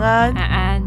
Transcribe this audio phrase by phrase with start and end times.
[0.00, 0.79] 安，安，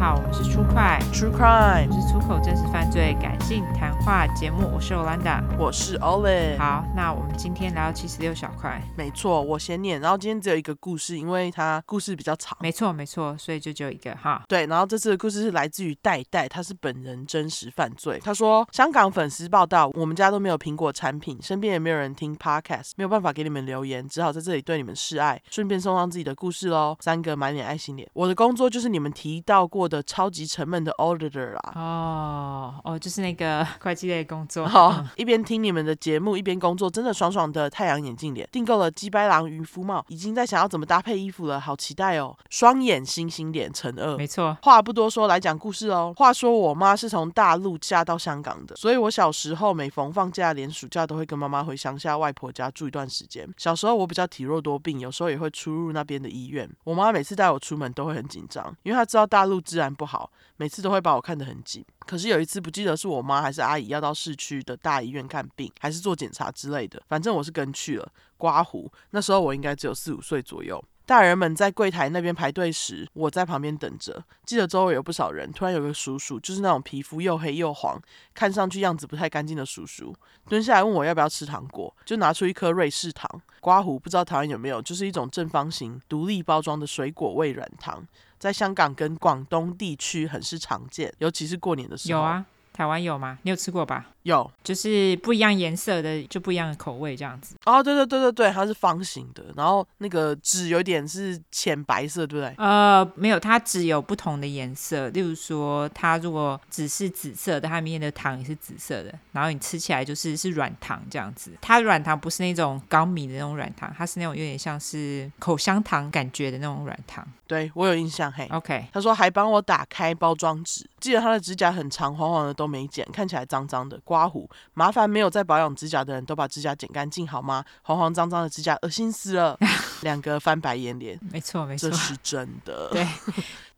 [0.00, 6.56] 好，我们是出快 True Crime，我是出口真实犯罪感性谈话节目，我是 Olanda，我是 Olive。
[6.56, 14.42] 好，那我们今天来到七十六小块，没错，我先念，然后今天只有一个故事，因为它故事比较长，没错没错，所以就只有一个哈。
[14.48, 18.18] 对，然后这次的故事是来自于代代，他是本人真实犯罪。
[18.24, 26.96] 他说，香港粉丝报道，我们家都没有苹果产品，身边也没有人听 Podcast，没有办法给你们留言，只好在这里对你们示爱，顺便送上自己的故事喽。
[27.00, 31.72] 三个满脸爱心脸，我的工作就是你们提到过的超级沉闷的 auditor 啦。
[31.74, 34.66] 哦哦，就是那个 会计类工作。
[34.66, 38.48] 好、哦，一边听你们的节目，一边工作，真的爽爽的太阳眼镜脸。
[38.52, 42.36] 订购了鸡掰狼渔夫帽，已经在想要怎么搭配衣服了，好期待哦。
[42.48, 44.56] 双眼星星脸乘二，没错。
[44.62, 46.14] 话不多说，来讲故事哦。
[46.16, 53.48] 话说我妈是从大陆嫁到香港的，所以我小时候每逢放假，连暑假都会跟妈妈回乡下外婆家住一段时间。
[53.56, 56.70] 小时候我比较体弱多病，有时候也会出入那边的医院。
[56.84, 61.84] 我妈每次带我出门都会很紧张，因为她知道大陆治安不好，每次都会把我看得很紧。
[62.06, 68.12] 可是有一次不记得是我妈还是阿姨要到市区的大医院看病，还是做检查之类的，反正我是跟去了。
[68.36, 70.82] 刮胡，那时候我应该只有四五岁左右。
[71.06, 74.22] 大人们在柜台那边排队时，我在旁边等着。
[74.46, 78.00] 记得周围有不少人，突然有个叔叔，就是那种皮肤又黑又黄，
[78.32, 80.14] 看上去样子不太干净的叔叔，
[80.48, 83.28] 蹲下来问我要不要吃糖果，就拿出一颗瑞士糖。
[83.58, 88.06] 刮胡不知道台湾有没有，就是一种正方形独立包装的水果味软糖，
[88.40, 92.42] 在香港跟广东地区很是常见，尤其是过年的时候。
[92.80, 93.38] 台湾有吗？
[93.42, 94.06] 你有吃过吧？
[94.22, 97.54] 有，就是不一样颜色的，就不一样的口味这样子。
[97.66, 102.54] 哦，对对对对对，它是方形的，然后那个纸有点是浅白色，对不对？
[102.56, 105.08] 呃，没有，它纸有不同的颜色。
[105.08, 109.12] 例如说，它如果只是紫色的，它里面的糖也是紫色的。
[109.32, 111.52] 然后你吃起来就是是软糖这样子。
[111.60, 117.26] 它软糖不是那种高米的那种软糖，它是那种有点像是口香糖感觉的那种软糖。
[117.46, 118.46] 对，我有印象，嘿。
[118.52, 124.00] OK，他说还帮我打开包装纸，记得他的指甲很长，黄黄的都没剪，看起来脏脏的。
[124.04, 127.64] 刮胡，麻烦没有在保养指甲的人都把指甲剪干净好吗？
[127.82, 129.58] 黄黄脏脏的指甲，恶心死了。
[130.02, 132.88] 两个翻白眼脸，没错没错，这是真的。
[132.90, 133.06] 对。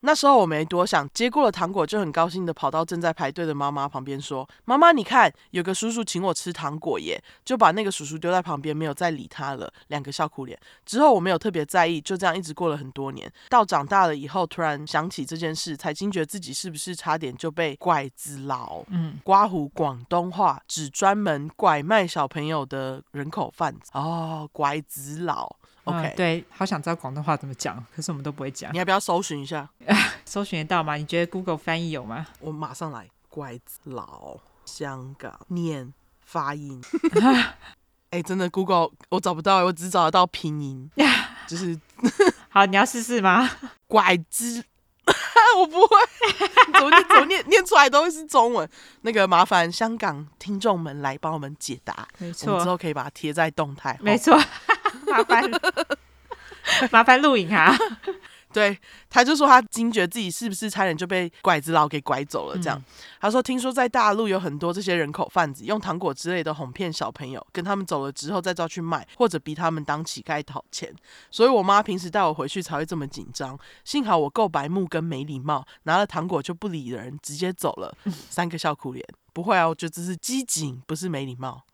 [0.04, 9.72] 那时候我没多想，接过了糖果就很高兴的跑到正在排队的妈妈旁边说：“妈妈，你看，有个叔叔请我吃糖果耶！”就把那个叔叔丢在旁边，没有再理他了。
[9.88, 10.58] 两个笑哭脸。
[10.84, 13.32] 之后我没有特别在意，就这样一直过了很多年。
[13.48, 18.84] 到长大了以后，突然想起这件事，才惊觉自己是不是差点就被拐子佬。
[18.88, 23.92] 嗯，刮胡广东话只专门拐卖小朋友的人口贩子。
[23.94, 25.56] 哦，拐子佬。
[25.84, 28.72] OK，、嗯、对，好想知道广东话怎么讲，可是我们都不会讲。
[28.72, 29.68] 你要不要搜寻一下？
[30.24, 30.94] 搜寻得到吗？
[30.96, 32.26] 你觉得 Google 翻译有吗？
[32.40, 33.08] 我马上来。
[33.28, 36.82] 拐子佬，香港念发音。
[38.12, 40.90] 哎、欸，真的 Google 我找不到，我只找得到拼音。
[41.48, 41.80] 就是，
[42.50, 43.50] 好，你要试试吗？
[43.86, 44.62] 拐子，
[45.56, 45.96] 我不会。
[46.74, 47.08] 怎么念？
[47.08, 47.48] 怎么念？
[47.48, 48.68] 念出来都会是中文。
[49.00, 52.06] 那个麻烦香港听众们来帮我们解答。
[52.18, 53.98] 没错，我们之后可以把它贴在动态。
[54.02, 54.38] 没错。
[55.06, 55.50] 麻烦，
[56.90, 57.74] 麻烦录影啊。
[58.52, 62.58] 对，他就说他惊觉自己是不是差点就被拐子佬给拐走了。
[62.58, 62.84] 这样，嗯、
[63.18, 70.94] 他说听说在大陆有很多这些人口贩子，用糖果之类的哄骗小朋友，跟他们走了之后再抓去卖，或者逼他们当乞丐讨钱。
[71.30, 73.58] 所以我妈平时带我回去才会这么紧张。
[73.84, 77.96] 幸好我够白目跟没礼貌，拿了糖果就不理人，直接走了。
[78.28, 81.64] 三个笑哭脸，不会啊，我觉得这是机警，不是没礼貌。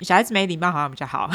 [0.00, 1.30] 小孩子没礼貌好像比较好。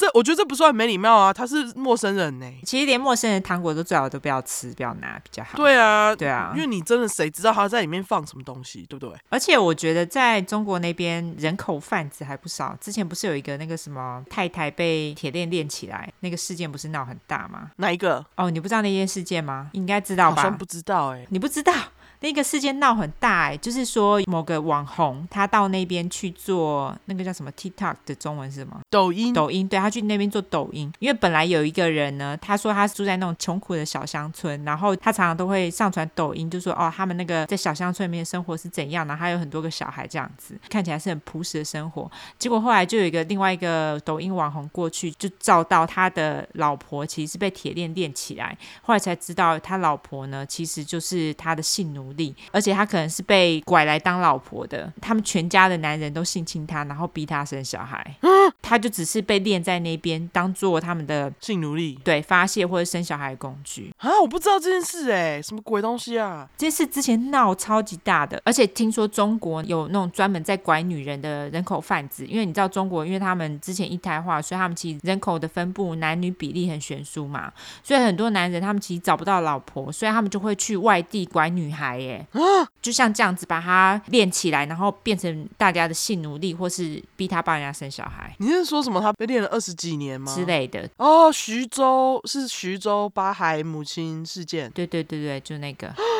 [0.00, 2.50] 这我觉得这不算没礼貌啊，他是陌生人呢。
[2.64, 5.50] 其实连陌生人糖果都最好都不要吃，不要拿比较好。
[5.56, 9.14] 对啊，对啊，因为你真的谁知道他在里面放什么东西，对不对？
[9.28, 12.74] 而且我觉得在中国那边人口贩子还不少。
[12.80, 17.70] 之前不是有一个那个什么太太被铁链链起来，那个事件不是闹很大吗？
[17.76, 18.24] 哪一个？
[18.36, 19.68] 哦，你不知道那件事件吗？
[19.74, 20.36] 应该知道吧？
[20.36, 21.74] 好像不知道哎、欸，你不知道。
[22.20, 28.78] 那个事件闹很大哎、欸，就是说某个网红他到那边去做那个叫什么 TikTok 的中文是什么？
[28.90, 29.32] 抖音。
[29.32, 42.10] 抖音，对，他去那边做抖音，因为本来有一个人呢，他说他住在那种穷苦的小乡村，然后他常常都会上传抖音，就说哦，他们那个在小乡村里面生活是怎样，然后他有很多个小孩这样子，看起来是很朴实的生活。
[42.38, 52.09] 结果后来就有一个另外一个抖音网红过去，就照到他的老婆其实是被铁链链起来，后来才知道他老婆呢其实就是他的性奴。
[52.50, 58.16] 而且他可能是被拐来当老婆的，他们全家的男人都性侵他，然后逼他生小孩。
[58.62, 64.10] 他就只是被练在那边，当做他们的性奴隶，对，发泄或者生小孩的工具啊！
[64.20, 66.48] 我不知道这件事哎、欸，什么鬼东西啊？
[66.56, 77.52] 这件事之前闹超级大的，而且听说中国有那种专门在拐女人的人口贩子，因为你知道中国，因为他们之前一胎化，所以他们其实人口的分布男女比例很悬殊嘛，
[77.82, 82.40] 所以很多男人他们其实找不到老婆，所以他们就会去外地拐女孩、欸，哎，
[82.82, 88.34] 就像这样子把他练起来，然后变成大家的性奴隶，或是逼他帮人家生小孩。
[88.38, 89.00] 你是说什么？
[89.00, 90.34] 他被练了二十几年吗？
[90.34, 90.88] 之类的。
[90.96, 94.70] 哦，徐州是徐州八孩母亲事件。
[94.72, 95.94] 对对对对，就那个。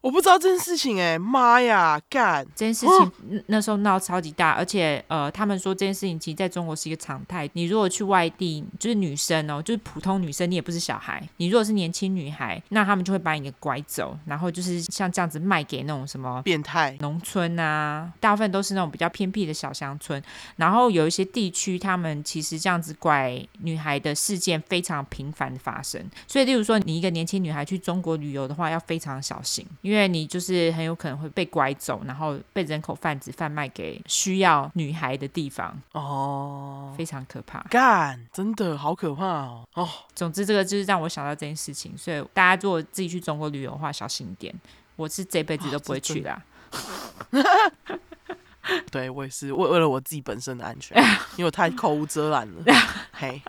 [0.00, 2.42] 我不知道这件事情哎、欸，妈呀，干！
[2.54, 7.48] 这件事情那时候闹超级大，而且呃，他们说这件事情其实在中国是一个常态。
[7.52, 20.22] 你如果去外地，就是女生哦，就是普通女生，你也不是小孩，你如果是年轻女孩，那他们就会把你给拐走，然后就是像这样子卖给那种什么变态农村啊，大部分都是那种比较偏僻的小乡村。
[20.56, 26.02] 然后有一些地区，他们其实这样子拐女孩的事件非常频繁的发生。
[26.26, 29.66] 所以，例如说你一个年轻女孩去中国旅游的话，要非常小心。
[29.82, 37.60] 因为你就是很有可能会被拐走，然后被人口贩子贩卖给需要女孩的地方哦，非常可怕。
[37.70, 39.64] 干，真的好可怕哦！
[39.74, 44.54] 哦，总之这个就是让我想到这件事情，所以大家如果自己去中国旅游的话，小心一点。
[44.96, 46.42] 我是这辈子都不会去的。
[48.90, 50.94] 对，我也是为为了我自己本身的安全，
[51.36, 52.62] 因为我太口无遮拦了。
[53.10, 53.40] 嘿，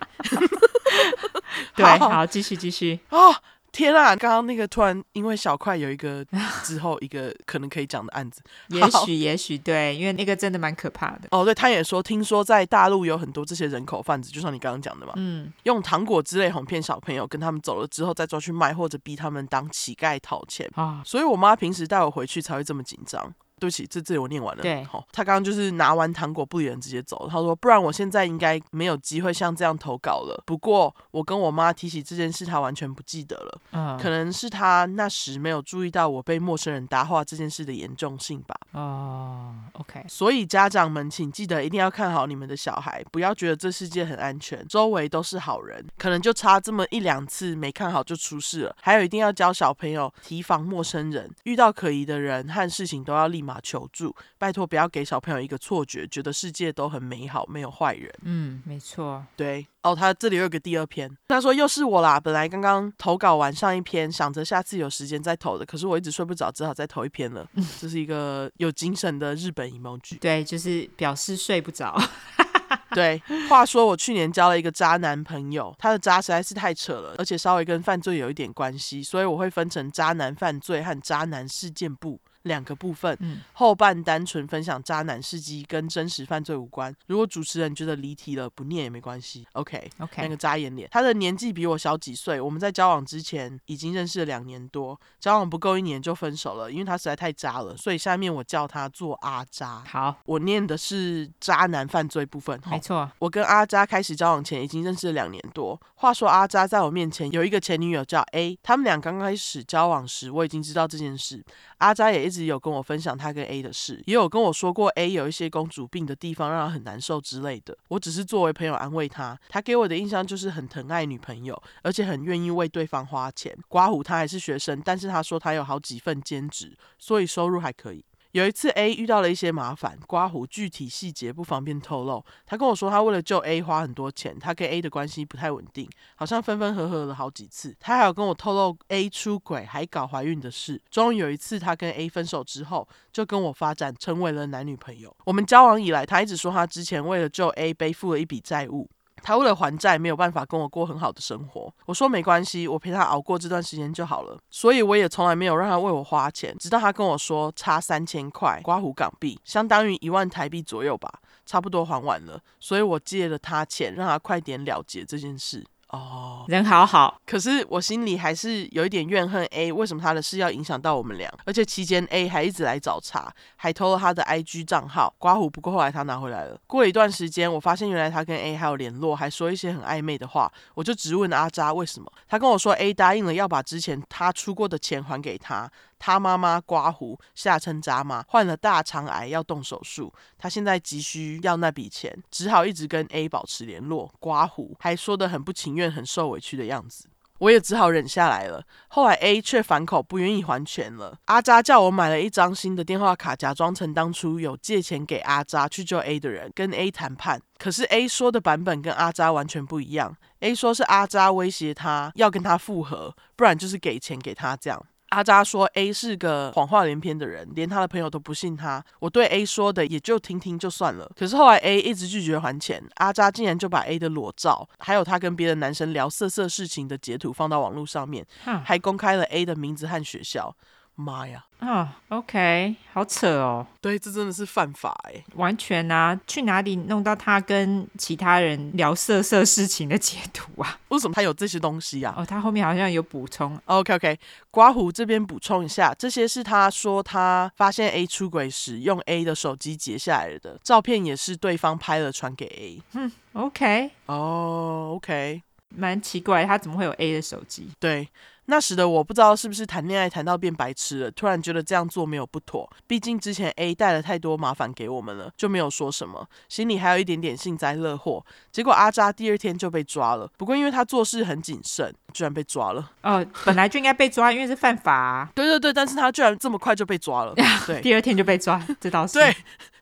[1.76, 3.34] 对，好，继续继续哦。
[3.72, 4.14] 天啊！
[4.14, 6.24] 刚刚那个突然因为小块有一个
[6.62, 11.28] 之后一个可能可以讲的案子，也许也许对，因为那个真的蛮可怕的。
[11.30, 21.02] 哦，对，他也说，听说在大陆有很多这些人口贩子，就像你刚刚讲的嘛，嗯，用糖果之类哄骗小朋友，跟他们走了之后再抓去卖，或者逼他们当乞丐讨钱啊。
[21.04, 23.34] 所以我妈平时带我回去才会这么紧张。
[23.62, 24.60] 对不起，这这里我念完了。
[24.60, 27.28] 对，好，他刚刚就是拿完糖果不理人直接走。
[27.30, 30.42] 他说，不然我现在应该没有机会像这样投稿了。
[30.44, 33.60] 不过我跟我妈提起这件事，她完全不记得了。
[33.70, 38.56] 嗯，可能是她那时没有注意到我被陌生人搭话这件事的严重性吧。
[38.72, 40.04] 哦，OK。
[40.08, 48.74] 所以家长们请记得一定要看好你们的小孩，不要觉得这世界很安全，周围都是好人，可能就差这么一两次没看好就出事了。
[48.80, 58.12] 还有一定要教小朋友提防陌生人，遇到可疑的人和事情都要立马求助，拜托不要给小朋友一个错觉，觉得世界都很美好，没有坏人。
[58.22, 59.24] 嗯，没错。
[59.36, 62.18] 对，哦，他这里有个第二篇，他说又是我啦。
[62.18, 67.46] 本来刚刚投稿完上一篇，想着下次有时间再投的，可是我一直睡不着，只好再投一篇了。
[67.54, 70.18] 嗯，这是一个有精神的日本 emoji。
[70.18, 71.96] 对，就是表示睡不着。
[72.94, 82.20] 对，话说我去年交了一个渣男朋友，他的渣实在是太扯了，而且稍微跟犯罪有一点关系，所以我会分成渣男犯罪和渣男事件簿。
[82.42, 86.94] 两个部分，嗯，后半单纯分享渣男事迹，跟真实犯罪无关。
[87.06, 89.46] 如果主持人觉得离题了，不念也没关系。
[89.52, 92.40] OK，OK，okay, 那个扎眼脸，他的年纪比我小几岁。
[92.40, 97.76] 我们在交往之前已经认识了两年多，交往不够一年就分手了，因为他实在太渣了。
[97.76, 99.82] 所以下面我叫他做阿渣。
[99.86, 102.60] 好，我念的是渣男犯罪部分。
[102.70, 105.80] 没错，我跟阿渣开始交往前已经认识了两年多。
[105.94, 111.44] 话说阿渣在我面前有一个前女友叫 A，他们俩刚开始交往时我已经知道这件事。
[111.78, 117.76] 阿渣也一直有跟我分享他跟 A 的事，也有跟我说过 A 有一些公主病的地方让他很难受之类的。
[117.88, 123.56] 我只是作为朋友安慰他，他给我的印象就是很疼爱女朋友，而且很愿意为对方花钱。
[123.68, 128.04] 刮胡他还是学生，但是他说他有好几份兼职，所以收入还可以。
[128.32, 132.24] 有一次，A 遇到了一些麻烦，刮胡具体细节不方便透露。
[132.46, 137.76] 他跟我说，他为了救 A 花很多钱，他跟 A 的关系不太稳定，好像分分合合了好几次。
[137.78, 140.80] 他还有跟我透露 A 出轨还搞怀孕的事。
[140.90, 145.14] 终于有一次，他跟 A 分手之后，就跟我发展成为了男女朋友。
[145.26, 148.88] 我们交往以来，他一直说他之前为了救 A 背负了一笔债务。
[149.22, 151.72] 他为了还债，没有办法跟我过很好的生活。
[151.86, 154.36] 我说没关系，我陪他熬过这段时间就好了。
[154.50, 162.40] 所以我也从来没有让他为我花钱，直到他跟我说差三千块刮胡港币，相当于一万台币左右吧，差不多还完了。
[162.58, 165.64] 所以我借了他钱，让他快点了结这件事。
[165.92, 171.30] 哦，oh, 人好好，可是我心里还是有一点怨恨 A，为什么他的事要影响到我们俩？
[171.44, 175.50] 而且期间 A 还一直来找茬，还偷了他的 IG 账号刮胡。
[175.50, 176.58] 不过后来他拿回来了。
[176.66, 180.50] 过了一段时间，我发现原来他跟 A 还有联络，还说一些很暧昧的话。
[180.74, 182.10] 我就直问阿渣为什么？
[182.26, 185.70] 他跟我说 A 答应了要把之前他出过的钱还给他。
[186.04, 194.12] 他妈妈刮胡，下称渣妈，患了大肠癌要动手术，他现在急需要那笔钱，只好一直跟 A 保持联络。
[194.18, 197.06] 刮胡还说得很不情愿、很受委屈的样子。
[197.38, 198.64] 我也只好忍下来了。
[198.88, 201.16] 后来 A 却反口不愿意还钱了。
[201.26, 207.40] 阿渣叫我买了一张新的电话卡，假装成当初有借钱给阿渣去救 A 的人，跟 A 谈判。
[207.58, 210.16] 可是 A 说的版本跟阿渣完全不一样。
[210.40, 214.84] A 说是阿渣威胁他要跟他复合，不然就是给钱给他这样。
[215.12, 218.82] 阿扎说 A 是个谎话连篇的人，连他的朋友都不信他。
[218.98, 221.10] 我对 A 说的也就听听就算了。
[221.14, 228.26] 可是后来 A 一直拒绝还钱，阿扎竟然就把 A 的裸照，还有他跟别的男生聊色色事情的截图放到网络上面，
[228.64, 230.56] 还公开了 A 的名字和学校。
[231.02, 231.44] 妈呀！
[231.58, 233.64] 啊、oh，OK，好扯哦。
[233.80, 236.18] 对，这真的是犯法哎，完全啊！
[236.26, 240.76] 去哪里弄到他跟其他人聊色色事情的截图啊？
[240.88, 242.12] 为什么他有这些东西啊？
[242.18, 243.56] 哦，他后面好像有补充。
[243.66, 244.18] OK，OK，
[244.50, 252.82] 刮胡这边补充一下，这些是他说他发现 A 出轨时用 A 的手机截下来的照片，也是对方拍了传给 A。
[252.94, 257.70] 嗯，OK，哦、oh，OK，蛮奇怪，他怎么会有 A 的手机？
[257.78, 258.08] 对。
[258.46, 262.68] 那时的我不知道是不是谈恋爱谈到变白痴了，突然觉得这样做没有不妥。
[262.86, 268.24] 毕竟之前 A 带了太多麻烦给我们了，就没有说什么，心里还有一点点幸灾乐祸。
[268.50, 272.90] 结果阿扎第二天就被抓了，不过因为他做事很谨慎，居然被抓了。
[273.02, 275.30] 哦，本来就应该被抓，因为是犯法啊。
[275.34, 277.34] 对对对，但是他居然这么快就被抓了。
[277.66, 279.14] 对，第二天就被抓，这倒是。
[279.14, 279.34] 对。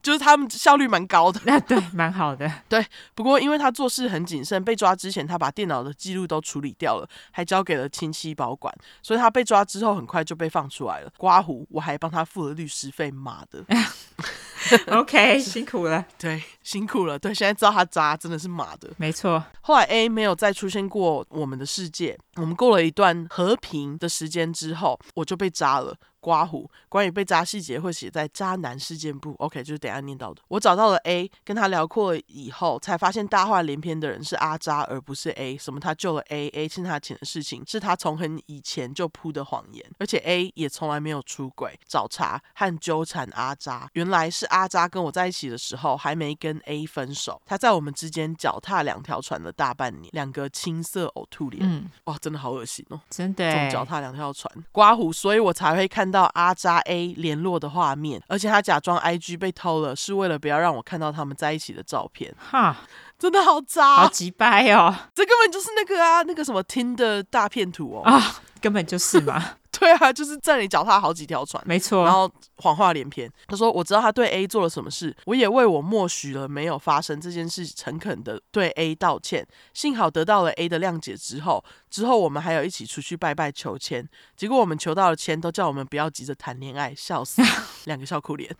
[0.02, 2.50] 就是他们效率蛮高的，那 对，蛮好的。
[2.68, 11.12] 对，不过因为他做事很谨慎，被抓之前他把电脑的记录都处理掉了，还交给了亲戚保管，所以他被抓之后很快就被放出来了。
[11.16, 13.64] 刮胡，我还帮他付了律师费，妈的。
[14.88, 16.04] OK，辛苦了。
[16.18, 17.18] 对，辛苦了。
[17.18, 18.88] 对，现在知道他渣真的是马的。
[18.96, 19.42] 没错。
[19.62, 25.96] 后来 A 没有再出现过我们的世界，我们过了一段和平的时间之后，我就被渣了。
[26.22, 29.34] 刮胡，关于被渣细节会写在渣男事件簿。
[29.38, 30.42] OK，就是等一下念到的。
[30.48, 35.56] 我找到了 A，跟他聊过了以后，才发现大话连篇的人是阿渣，而不是 A。
[35.56, 39.82] 什么他救了 A，A 欠他钱的事情，是他从很以前就铺的谎言。
[39.98, 43.88] 而且 A 也从来没有出轨、找茬和纠缠阿渣。
[43.94, 51.62] 原来是阿渣跟我在一起的时候还没跟 A 分手，他在我们之间脚踏两条船了大半年，两个青色呕吐脸。
[51.64, 54.52] 嗯，哇，真的好恶心哦，真的，这种脚踏两条船。
[54.70, 56.10] 刮胡，所以我才会看。
[56.10, 62.34] 到阿扎 A 联络的画面，而且他假装 IG 被偷了，是为了不要让我看到他们在一起的照片。
[62.36, 62.78] 哈，
[63.16, 64.92] 真的好渣，好鸡掰哦！
[65.14, 69.58] 这根本就是那个啊，那个什么 Tinder 大片图哦啊，根本就是嘛。
[69.80, 72.04] 对啊，就是在你脚踏好几条船，没错。
[72.04, 73.30] 然后谎话连篇。
[73.48, 79.46] 他说：“我知道他对 A 做了什么事，我也为我默许了没有发生这件事，诚恳的对 A 道歉。
[79.72, 84.06] 幸好得到了 A 的谅解之后，之后我们还有一起出去拜拜求签。
[84.36, 87.40] 结果我们求到了签，都叫我们不要急着谈恋爱，笑死，
[87.86, 88.54] 两个笑哭脸。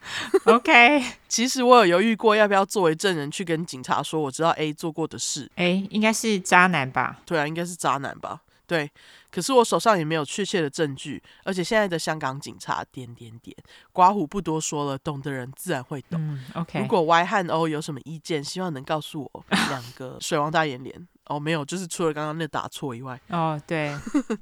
[0.47, 5.51] OK， 其实我有犹豫过要不要作为证人去跟警察说我知道 A 做过的事。
[5.57, 7.19] 哎，应该是渣男吧？
[7.27, 8.41] 对啊，应该是渣男吧？
[8.71, 8.89] 对。”
[9.31, 13.57] 可是我手上也没有确切的证据，而且现在的香港警察点点点，
[13.93, 16.21] 刮胡不多说了，懂的人自然会懂。
[16.21, 16.81] 嗯，OK。
[16.81, 19.45] 如果 Y 和 O 有什么意见，希望能告诉我。
[19.69, 23.21] 两个 水王大眼脸哦，没有，就是除了刚刚那打错以外。
[23.29, 23.97] 哦，对，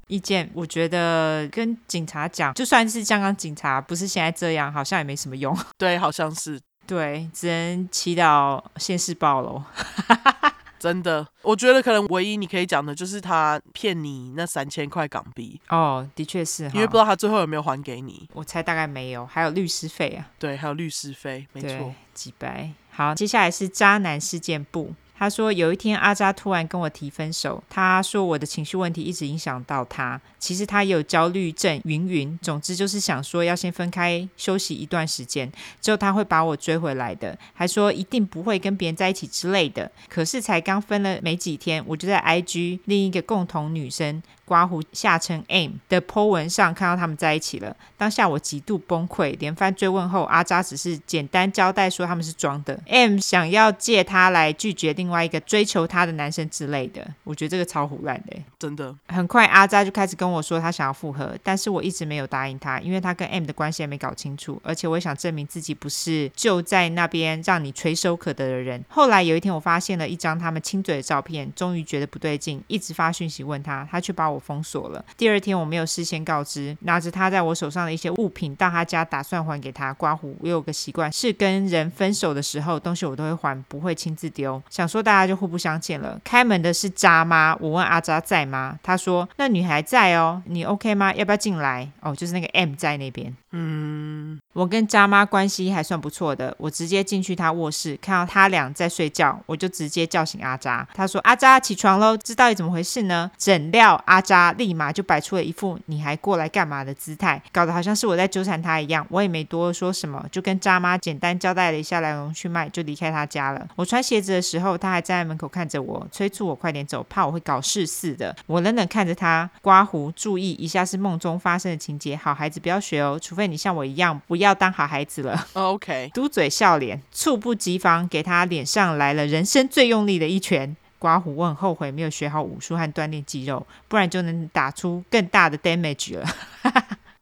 [0.09, 5.57] 意见我觉得跟警察讲，就算是香港警察不是现在这样，好像也没什么用。
[5.77, 6.61] 对，好像是。
[6.87, 9.63] 对，只能祈祷现世报喽。
[10.79, 15.61] 真的，我觉得可能唯一你可以讲的就是他骗你那三千块港币。
[15.69, 18.29] 哦，的确是，因为不知道他最后有没有还给你。
[18.33, 20.31] 我猜大概没有，还有律师费啊。
[20.39, 21.93] 对，还有律师费，没错。
[22.15, 22.71] 几百。
[22.91, 24.93] 好，接下来是渣男事件簿。
[25.19, 39.91] 他说有一天阿扎突然跟我提分手，他说我的情绪问题一直影响到他，其实他有焦虑症，云云，总之就是想说要先分开休息一段时间，之后他会把我追回来的，还说一定不会跟别人在一起之类的。
[40.09, 44.23] 可是才刚分了没几天，我就在 IG 另一个共同女生。
[44.49, 57.07] 刮胡下称 M 的 po 文上看到他们在一起了，当下我极度崩溃，连番追问后，阿扎只是简单交代说他们是装的，M 想要借他来拒绝另外一个追求他的男生之类的。
[57.25, 58.97] 我觉得这个超胡乱的，真的。
[59.09, 68.83] 很快阿扎就开始跟我说他想要复合，但是我一直没有答应他，因为他跟 M 的关系还没搞清楚，而且我也想证明自己不是就在那边让你垂手可得的人。
[68.89, 74.38] 后来有一天我发现了一张他们亲嘴的照片，终于觉得不对劲，一直发讯息问他，他却把我。
[74.39, 75.05] 封锁了。
[75.17, 79.93] 第二天我没有事先告知，拿着他在我手上的一些物品到他家，打算还给他。
[79.95, 84.63] 刮胡，我有个习惯，是跟人分手的时候，东西我都会还，不会亲自丢。
[84.71, 86.21] 想说大家就互不相欠了。
[86.23, 87.57] 开门的是渣妈？
[87.61, 88.79] 我问阿渣在吗？
[88.83, 91.13] 他说那女孩在哦，你 OK 吗？
[91.15, 91.91] 要不要进来？
[92.01, 93.35] 哦，就是那个 M 在那边。
[93.53, 100.87] 嗯，我跟渣妈关系还算不错的，我直接进去她卧室，看到他俩在睡觉，我就直接叫醒阿渣。
[100.93, 109.07] 他说：“阿渣，起床喽，这到底怎么回事呢？”怎料阿渣立马就摆出了一副“你还过来干嘛”的姿态，搞得好像是我在纠缠他一样。
[109.09, 113.67] 我也没多说什么，就跟渣妈简单交代了一下来龙去脉，就离开他家了。
[113.77, 118.37] 我穿鞋子的时候，他还站在门口看着我，催促我快点走，怕我会搞事似的。
[118.47, 125.47] 我冷冷看着他，刮胡，注意一下是梦中发生的情节，好孩子不要学哦，除非你像我一样，不要当好孩子了。
[125.55, 130.77] OK， 嘟嘴笑脸，猝不及防给他脸上来了人生最用力的一拳。
[130.99, 136.29] 刮胡，我很后悔没有学好武术和锻炼肌肉，不然就能打出更大的 damage 了。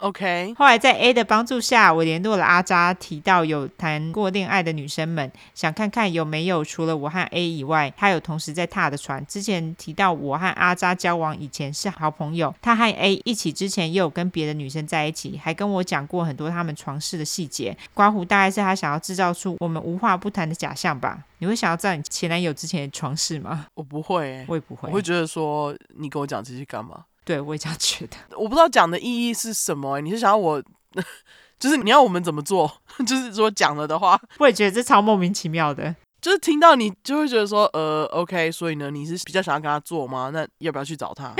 [0.06, 9.26] OK，后来在 A 的帮助下，我联络了阿扎，提到有谈过恋爱的女生们，想看看有没有除了我和 A 以外，他有同时在踏的船。
[9.26, 17.76] 之前提到我和阿扎交往以前是好朋友，他和 A 一起之前也有跟别的女生在一起，还跟我讲过很多他们床事的细节。
[17.92, 21.24] 刮胡大概是他想要制造出我们无话不谈的假象吧？
[21.38, 23.66] 你会想要知道你前男友之前的床事吗？
[23.74, 27.04] 我不会、欸，我也不会，我会觉得说你跟我讲这些干嘛？
[27.26, 28.16] 对，我也这样觉得。
[28.38, 30.00] 我不知道讲的意义是什么、欸。
[30.00, 30.62] 你是想要我，
[31.58, 32.80] 就是你要我们怎么做？
[33.04, 35.94] 就是说讲了的话，我也觉得这超莫名其妙的。
[36.22, 40.30] 就是听到你就会觉得说，呃，OK，所以呢，你是比较想要跟他做吗？
[40.32, 41.34] 那要不要去找他？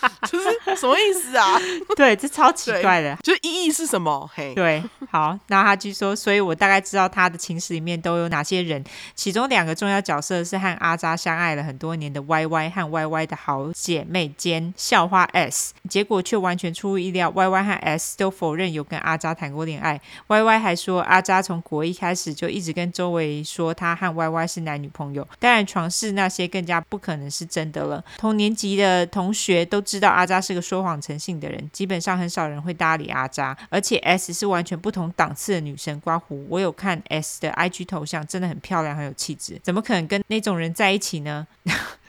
[0.30, 1.58] 就是什么意思啊？
[1.96, 3.16] 对，这超奇怪的。
[3.22, 4.28] 就意义是什么？
[4.34, 8.82] 嘿，对，好，然后他就说，所以我大概知道他的情史里面都有哪些人，
[9.14, 20.00] 其中两个重要角色是和阿扎相爱了很多年的 Y Y 和 Y Y 的好姐妹兼校花 S，结果却完全出乎意料，Y Y 和 S 都否认有跟阿扎谈过恋爱。
[20.26, 28.04] Y Y 还说阿扎从国一开始就一直跟周围说他和 Y Y 是男女朋友，当然床事那些更加不可能是真的了。
[28.18, 35.98] 同年级的同学都知道阿扎是个说谎成性的人，基本上很少人会搭理阿扎，而且 S 是完全不同档次的女生。
[36.00, 41.46] 刮胡，我有看 S 的 IG 头像，真的很漂亮，很有气质，怎么可能跟那种人在一起呢？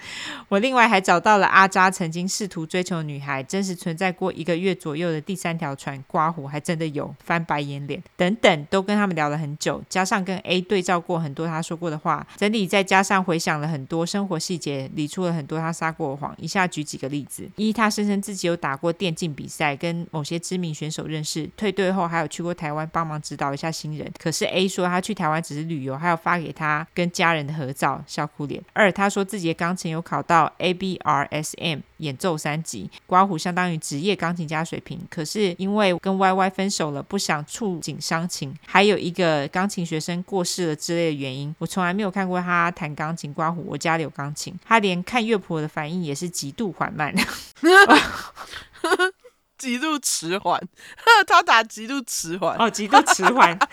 [0.49, 6.03] 我另外还找到了阿渣曾经试图追求女孩，真实存在过一个月左右的第三条船。
[6.07, 16.35] 刮胡还真的有翻白眼脸等等，都跟他们聊了很久，加上跟 A 对照过很多他说过的话，整体再加上回想了很多生活细节，理出了很多他撒过的谎。
[16.39, 24.11] 以下举几个例子：一，他声称自己有打过电竞比赛，跟某些知名选手认识，退队后还有去过台湾帮忙指导一下新人。
[24.17, 28.61] 可是 A 说他去台湾只是旅游，还有发给他跟家人的合照，笑哭脸。
[28.73, 34.99] 二，他说自己的钢琴有考到 ABRSM 演奏三级，刮胡相当于职业钢琴家水平。
[35.10, 43.34] 可是因为跟 YY 分手了，不想触景伤情，还有一个钢琴学生过世了之类的原因，我从来没有看过他弹钢琴。
[43.34, 47.13] 刮胡，我家里有钢琴，他连看乐谱的反应也是极度缓慢，
[49.58, 50.60] 极度迟缓。
[51.28, 53.58] 他打极度迟缓哦，极度迟缓。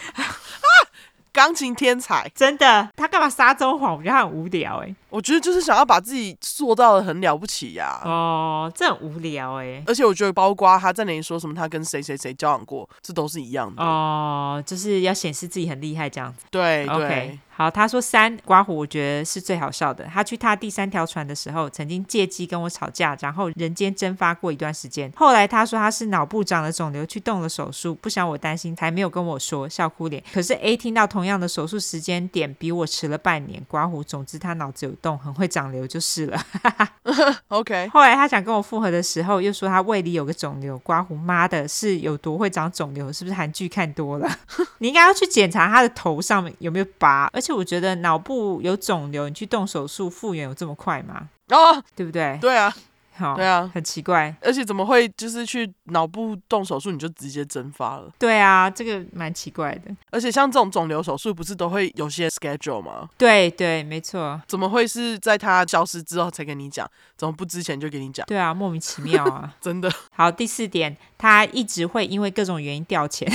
[1.33, 3.97] 钢琴天才，真的，他干嘛撒这种谎？
[3.97, 4.95] 我觉得他很无聊哎。
[5.11, 8.09] 我觉得就是想要把自己塑造的很了不起呀、啊。
[8.09, 9.83] 哦，这很无聊哎。
[9.87, 13.83] 而且我觉得，包括他在那里说什么，他跟谁谁谁交往过，这都是一样的。
[13.83, 16.45] 哦，就是要显示自己很厉害这样子。
[16.51, 17.09] 对，OK。
[17.09, 20.05] 对好，他说三刮胡，我觉得是最好笑的。
[20.05, 25.11] 他去踏第三条船的时候，曾经借机跟我吵架，然后人间蒸发过一段时间。
[25.17, 30.23] 后来他说他是脑部长了肿瘤，去动了手术，不想我担心，才没有跟我说，笑哭脸。
[30.35, 34.05] 可是 A 听到同样的手术时间点比我迟了半年，刮胡。
[34.05, 36.41] 总之他脑子有洞，很会长瘤就是了。
[37.49, 37.89] OK。
[37.93, 40.79] 后来他想跟我复合的时候，又说他胃里有个肿瘤。
[40.81, 43.13] 刮胡妈的，是有多会长肿瘤？
[43.13, 44.29] 是不是韩剧看多了？
[44.79, 51.29] 你应该要去检查他的头上面有没有疤，而且我觉得脑部有肿瘤，你去动手术复原有这么快吗？
[51.51, 52.39] 哦，对不对？
[52.41, 52.75] 对啊。
[53.17, 58.11] 好，对啊，很奇怪，而且怎么会就是去脑部动手术你就直接蒸发了？
[58.19, 59.95] 对啊，这个蛮奇怪的。
[60.11, 63.09] 而且像这种肿瘤手术不是都会有些 schedule 吗？
[63.17, 64.41] 对对，没错。
[64.47, 66.89] 怎么会是在他消失之后才跟你讲？
[67.17, 68.27] 怎么不之前就跟你讲？
[68.27, 69.91] 对啊，莫名其妙啊， 真的。
[70.11, 73.27] 好，第四点，他一直会因为各种原因掉钱。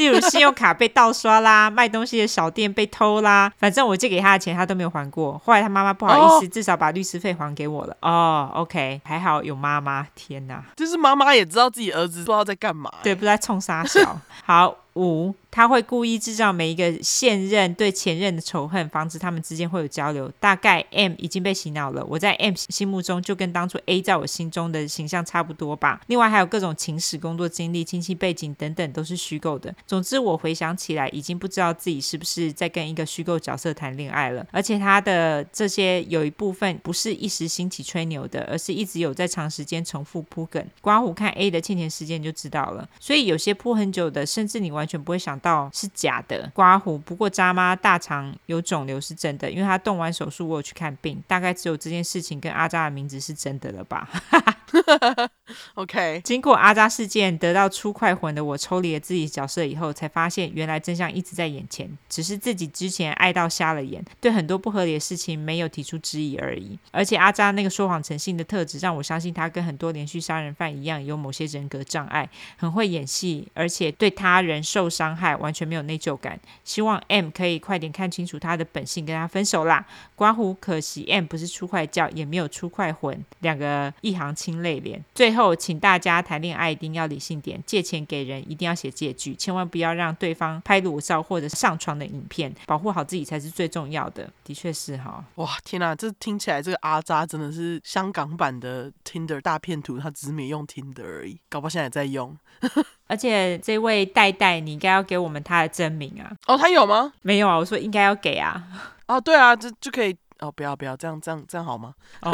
[0.00, 5.38] 例如信用卡被盗刷啦， 卖东西的小店被偷啦，反正我借给他的钱他都没有还过。
[5.44, 7.94] 后来他妈妈不好意思，哦、至少把律师费还给我了。
[8.00, 10.06] 哦，OK，还好有妈妈。
[10.14, 14.18] 天哪，就是妈妈也知道自己儿子不知道在干嘛，欸，对，不知道在冲啥小。
[14.44, 14.74] 好。
[14.96, 20.30] 五，他会故意制造每一个现任对前任的仇恨，防止他们之间会有交流。
[20.40, 26.00] 大概 M 已经被洗脑了，我在 M 心目中就跟当初 A 在我心中的形象差不多吧。
[26.08, 29.74] 另外还有各种情史、工作经历、亲戚背景等等都是虚构的。
[29.86, 34.46] 总之，我回想起来，已经不知道自己是不是在跟一个虚构角色谈恋爱了。
[34.50, 40.64] 而且他的这些有一部分不是一时兴起吹牛的，而是一直有在长时间重复铺梗。
[40.80, 42.88] 刮胡看 A 的欠钱时间就知道了。
[42.98, 46.50] 所以有些铺很久的，甚至你完 完全不会想到是假的。
[46.54, 51.22] 刮胡，不过渣妈大肠有肿瘤是真的，因为他动完手术，我有去看病。
[51.28, 54.08] 大概只有这件事情跟阿渣的名字是真的了吧。
[55.74, 66.78] OK，经过阿扎事件得到出快魂的我，抽离了自己角色以后，才发现原来真相一直在眼前，只是自己之前爱到瞎了眼，对很多不合理的事情没有提出质疑而已。
[66.92, 76.38] 而且阿扎那个说谎成性的特质，让我相信他跟很多连续杀人犯一样，有某些人格障碍，很会演戏，而且对他人受伤害完全没有内疚感。
[76.64, 79.84] 希望 M 可以快点看清楚他的本性，跟他分手啦。
[80.14, 85.04] 刮胡，可惜 M 不是出快教，也没有出快魂，两个一行清泪脸。
[85.14, 94.30] 最后，请大家谈恋爱一定要理性点，借钱给人一定要写借据，千万不要让对方拍裸照或者上床的影片，保护好自己才是最重要的。
[94.44, 102.36] 的确是哈，哇，天哪，这听起来这个阿渣真的是香港版的 Tinder 大骗徒，他只是没用 Tinder 而已，搞不好现在也在用。
[103.06, 106.30] 而且这位代代，你应该要给我们他的真名啊。
[106.46, 107.12] 哦，他有吗？
[107.22, 108.62] 没有啊，我说应该要给啊。
[109.06, 110.16] 哦，对啊，这就可以。
[110.40, 111.94] 哦，不要不要，这样这样这样好吗？
[112.22, 112.32] 哦，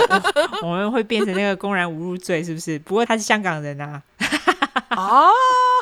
[0.62, 2.78] 我们会变成那个公然侮辱罪，是不是？
[2.78, 4.02] 不过他是香港人啊。
[4.88, 5.28] 啊，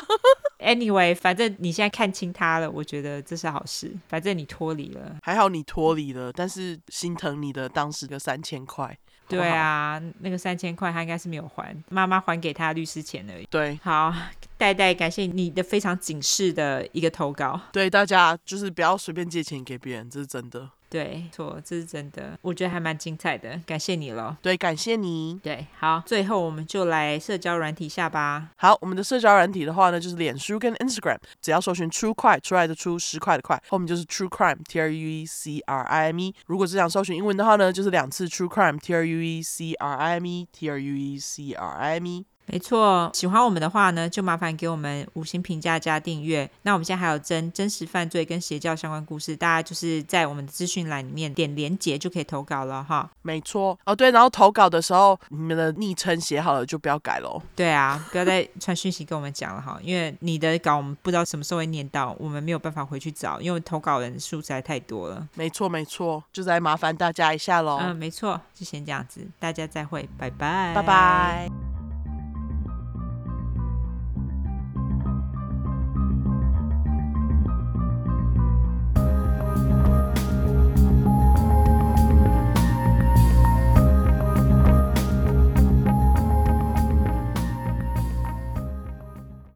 [0.59, 3.93] Anyway，反正你现在看清他了，我觉得这是好事。
[4.07, 8.97] 反正你脱离了，还好你脱离了，但是心疼你的当时的三千块。
[9.27, 13.47] 对啊，那个三千块他应该是没有还，妈妈还给他律师钱而已。
[13.49, 14.13] 对，好，
[14.57, 17.59] 代代感谢你的非常警示的一个投稿。
[17.71, 20.69] 对，大家就是不要随便借钱给别人，这是真的。
[20.89, 24.37] 对，错，这是真的，我觉得还蛮精彩的，感谢你了。
[24.41, 25.39] 对，感谢你。
[25.43, 28.51] 对，好，最后我们就来社交软体下吧。
[28.55, 36.35] 好，我们的社交软体的话呢，就是脸书跟 Instagram，只要搜寻 True Crime 出来的出十块的块，后面就是 True Crime，T R U E C R I M E。
[36.45, 41.77] 如果只想搜寻英文的话呢，就是两次 True Crime，T R U E C R I M E，T R U E C R
[41.77, 42.25] I M E。
[42.47, 46.49] 没错，喜欢我们的话呢，就麻烦给我们五星评价加订阅。
[46.61, 53.09] 那我们现在还有真真实犯罪跟邪教相关故事，大家就是在我们的资讯栏里面点连结就可以投稿了哈。
[53.21, 57.41] 没错，哦对，然后投稿的时候你们的昵称写好了就不要改喽。
[57.55, 65.27] 对啊，不要再 传讯息跟我们讲了哈，因为你的稿我们不知道什么时候会念到，我们没有办法回去找，因为投稿人数实在太多了。
[65.33, 67.79] 没错没错，就再麻烦大家一下喽。
[67.81, 71.64] 嗯，没错，就先这样子，大家再会，拜拜，拜拜。